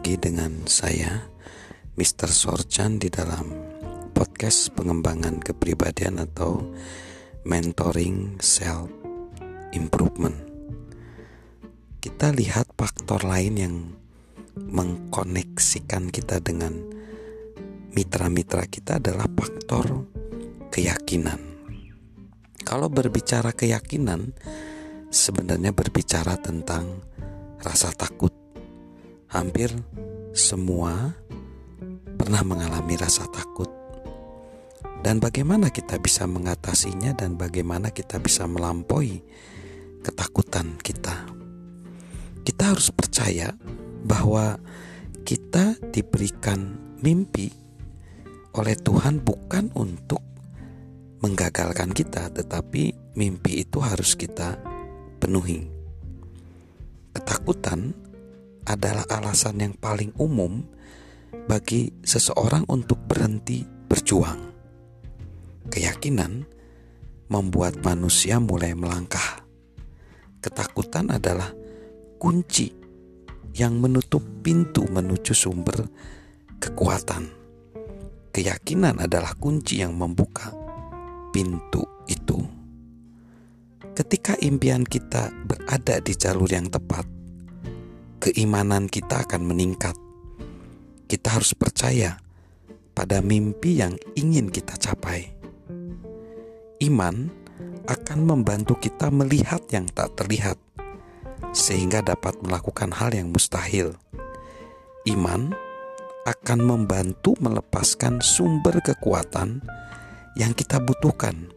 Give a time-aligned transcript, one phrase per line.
[0.00, 1.28] lagi dengan saya,
[2.00, 2.32] Mr.
[2.32, 3.52] Sorchan di dalam
[4.16, 6.72] podcast pengembangan kepribadian atau
[7.44, 8.88] mentoring self
[9.76, 10.40] improvement.
[12.00, 13.76] Kita lihat faktor lain yang
[14.56, 16.80] mengkoneksikan kita dengan
[17.92, 20.08] mitra-mitra kita adalah faktor
[20.72, 21.44] keyakinan.
[22.64, 24.32] Kalau berbicara keyakinan,
[25.12, 27.04] sebenarnya berbicara tentang
[27.60, 28.39] rasa takut
[29.30, 29.70] Hampir
[30.34, 31.14] semua
[32.18, 33.70] pernah mengalami rasa takut.
[35.06, 39.22] Dan bagaimana kita bisa mengatasinya dan bagaimana kita bisa melampaui
[40.02, 41.30] ketakutan kita.
[42.42, 43.54] Kita harus percaya
[44.02, 44.58] bahwa
[45.22, 47.54] kita diberikan mimpi
[48.58, 50.26] oleh Tuhan bukan untuk
[51.22, 54.58] menggagalkan kita, tetapi mimpi itu harus kita
[55.22, 55.70] penuhi.
[57.14, 58.09] Ketakutan
[58.70, 60.62] adalah alasan yang paling umum
[61.50, 64.54] bagi seseorang untuk berhenti berjuang.
[65.66, 66.46] Keyakinan
[67.26, 69.42] membuat manusia mulai melangkah.
[70.38, 71.50] Ketakutan adalah
[72.22, 72.70] kunci
[73.58, 75.90] yang menutup pintu menuju sumber
[76.62, 77.26] kekuatan.
[78.30, 80.54] Keyakinan adalah kunci yang membuka
[81.34, 82.38] pintu itu.
[83.90, 87.19] Ketika impian kita berada di jalur yang tepat,
[88.20, 89.96] keimanan kita akan meningkat.
[91.08, 92.20] Kita harus percaya
[92.92, 95.32] pada mimpi yang ingin kita capai.
[96.84, 97.32] Iman
[97.88, 100.60] akan membantu kita melihat yang tak terlihat,
[101.56, 103.96] sehingga dapat melakukan hal yang mustahil.
[105.08, 105.56] Iman
[106.28, 109.64] akan membantu melepaskan sumber kekuatan
[110.36, 111.48] yang kita butuhkan.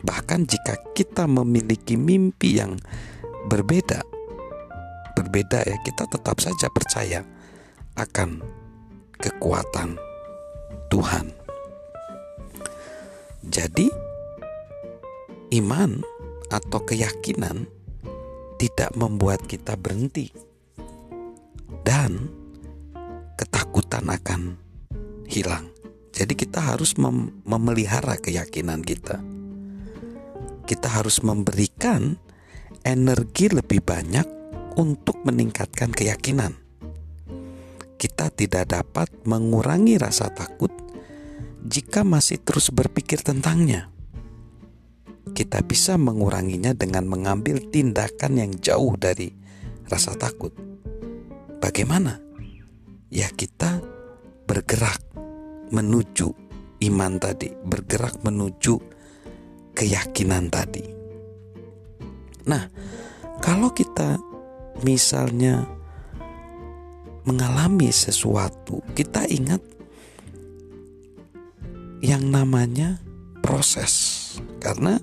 [0.00, 2.80] Bahkan jika kita memiliki mimpi yang
[3.52, 4.09] berbeda
[5.30, 7.22] berbeda ya, kita tetap saja percaya
[7.94, 8.42] akan
[9.14, 9.94] kekuatan
[10.90, 11.30] Tuhan.
[13.46, 13.86] Jadi,
[15.54, 16.02] iman
[16.50, 17.70] atau keyakinan
[18.58, 20.34] tidak membuat kita berhenti,
[21.86, 22.26] dan
[23.38, 24.58] ketakutan akan
[25.30, 25.70] hilang.
[26.10, 29.22] Jadi, kita harus mem memelihara keyakinan kita.
[30.66, 32.18] Kita harus memberikan
[32.82, 34.39] energi lebih banyak
[34.76, 36.54] untuk meningkatkan keyakinan.
[38.00, 40.72] Kita tidak dapat mengurangi rasa takut
[41.64, 43.92] jika masih terus berpikir tentangnya.
[45.30, 49.30] Kita bisa menguranginya dengan mengambil tindakan yang jauh dari
[49.86, 50.50] rasa takut.
[51.60, 52.18] Bagaimana?
[53.12, 53.84] Ya, kita
[54.48, 55.02] bergerak
[55.70, 56.32] menuju
[56.88, 58.74] iman tadi, bergerak menuju
[59.76, 60.84] keyakinan tadi.
[62.48, 62.64] Nah,
[63.44, 64.29] kalau kita
[64.82, 65.66] misalnya
[67.28, 69.60] mengalami sesuatu, kita ingat
[72.00, 72.98] yang namanya
[73.44, 74.16] proses.
[74.60, 74.96] Karena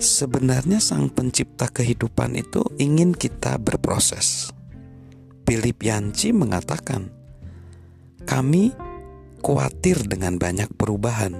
[0.00, 4.50] sebenarnya sang pencipta kehidupan itu ingin kita berproses.
[5.44, 7.12] Philip Yanci mengatakan,
[8.24, 8.72] kami
[9.44, 11.36] khawatir dengan banyak perubahan.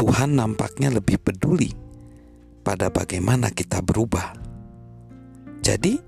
[0.00, 1.76] Tuhan nampaknya lebih peduli
[2.64, 4.39] pada bagaimana kita berubah.
[5.70, 6.02] Jadi,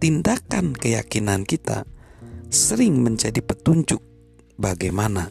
[0.00, 1.84] tindakan keyakinan kita
[2.48, 4.00] sering menjadi petunjuk
[4.56, 5.28] bagaimana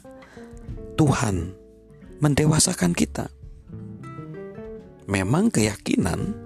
[0.94, 1.57] Tuhan
[2.22, 3.33] mendewasakan kita.
[5.09, 6.38] Memang keyakinan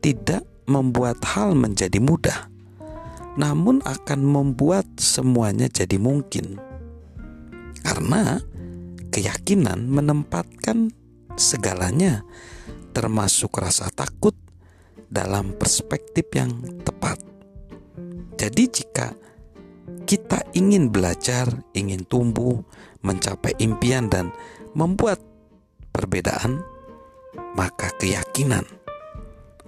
[0.00, 2.48] tidak membuat hal menjadi mudah,
[3.36, 6.56] namun akan membuat semuanya jadi mungkin.
[7.84, 8.40] Karena
[9.12, 10.96] keyakinan menempatkan
[11.36, 12.24] segalanya,
[12.96, 14.32] termasuk rasa takut,
[15.08, 16.52] dalam perspektif yang
[16.84, 17.20] tepat.
[18.38, 19.12] Jadi, jika
[20.04, 22.60] kita ingin belajar, ingin tumbuh,
[23.02, 24.30] mencapai impian, dan
[24.72, 25.20] membuat
[25.90, 26.62] perbedaan,
[27.56, 28.64] maka keyakinan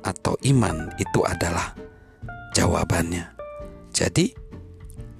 [0.00, 1.76] atau iman itu adalah
[2.56, 3.26] jawabannya.
[3.90, 4.32] Jadi,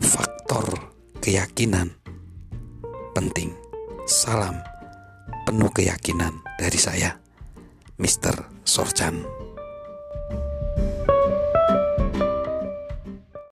[0.00, 1.93] faktor keyakinan
[3.12, 3.52] penting.
[4.08, 4.56] Salam
[5.46, 7.14] penuh keyakinan dari saya,
[7.99, 8.62] Mr.
[8.67, 9.22] Sorchan.